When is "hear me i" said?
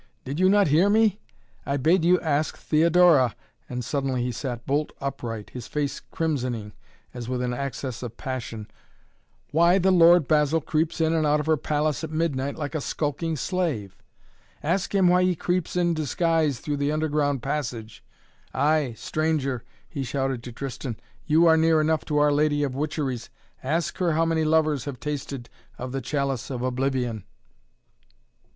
0.69-1.77